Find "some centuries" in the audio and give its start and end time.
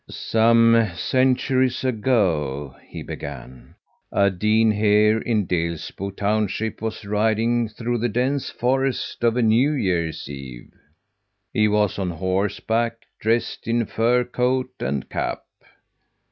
0.09-1.83